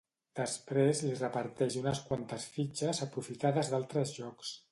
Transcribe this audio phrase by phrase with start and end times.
[0.37, 4.59] Després li reparteix unes quantes fitxes aprofitades d'altres jocs.